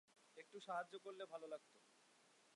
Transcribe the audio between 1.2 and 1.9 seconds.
ভালো লাগত।